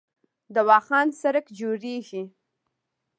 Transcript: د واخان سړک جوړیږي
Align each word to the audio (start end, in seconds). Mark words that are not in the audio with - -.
د 0.53 0.55
واخان 0.69 1.07
سړک 1.21 1.45
جوړیږي 1.59 2.23